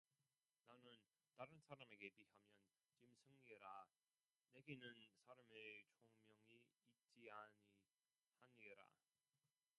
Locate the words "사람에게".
1.61-2.09